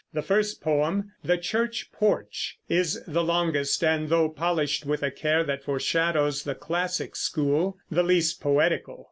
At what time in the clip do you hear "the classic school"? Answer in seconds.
6.43-7.77